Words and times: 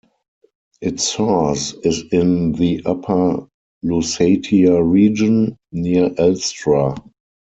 Its 0.81 1.07
source 1.11 1.75
is 1.83 2.05
in 2.11 2.53
the 2.53 2.81
Upper 2.87 3.45
Lusatia 3.83 4.81
region, 4.83 5.55
near 5.71 6.09
Elstra. 6.15 6.97